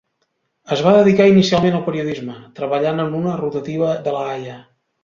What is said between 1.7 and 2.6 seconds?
al periodisme,